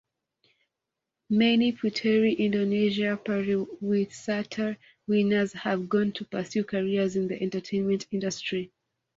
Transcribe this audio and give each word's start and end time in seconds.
Many 1.29 1.73
Puteri 1.73 2.35
Indonesia 2.39 3.19
Pariwisata 3.23 4.77
winners 5.07 5.53
have 5.53 5.87
gone 5.87 6.11
to 6.13 6.25
pursue 6.25 6.63
careers 6.63 7.15
in 7.15 7.27
the 7.27 7.39
entertainment 7.39 8.07
industry. 8.09 8.71